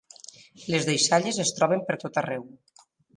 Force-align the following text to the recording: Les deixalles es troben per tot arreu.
Les 0.75 0.87
deixalles 0.87 1.39
es 1.43 1.51
troben 1.59 1.83
per 1.91 1.99
tot 2.05 2.17
arreu. 2.23 2.49